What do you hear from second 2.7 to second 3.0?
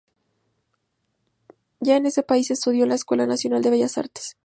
en la